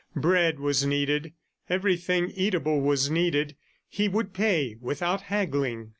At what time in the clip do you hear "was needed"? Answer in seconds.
0.59-1.33, 2.81-3.55